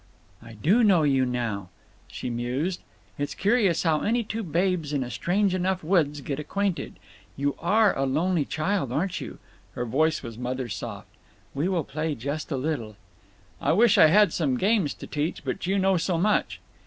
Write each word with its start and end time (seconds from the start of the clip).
"I 0.41 0.53
do 0.53 0.83
know 0.83 1.03
you 1.03 1.27
now, 1.27 1.69
"she 2.07 2.27
mused. 2.31 2.79
"It's 3.19 3.35
curious 3.35 3.83
how 3.83 4.01
any 4.01 4.23
two 4.23 4.41
babes 4.41 4.93
in 4.93 5.03
a 5.03 5.11
strange 5.11 5.53
enough 5.53 5.83
woods 5.83 6.21
get 6.21 6.39
acquainted. 6.39 6.95
You 7.37 7.53
are 7.59 7.95
a 7.95 8.07
lonely 8.07 8.43
child, 8.45 8.91
aren't 8.91 9.21
you?" 9.21 9.37
Her 9.75 9.85
voice 9.85 10.23
was 10.23 10.39
mother 10.39 10.69
soft. 10.69 11.09
"We 11.53 11.67
will 11.67 11.83
play 11.83 12.15
just 12.15 12.51
a 12.51 12.57
little—" 12.57 12.95
"I 13.61 13.73
wish 13.73 13.99
I 13.99 14.07
had 14.07 14.33
some 14.33 14.57
games 14.57 14.95
to 14.95 15.05
teach. 15.05 15.45
But 15.45 15.67
you 15.67 15.77
know 15.77 15.97
so 15.97 16.17
much." 16.17 16.59